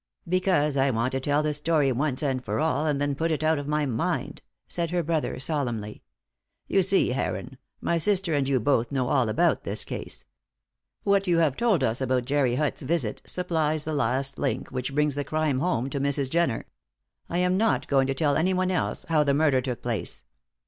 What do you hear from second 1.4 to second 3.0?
the story once and for all, and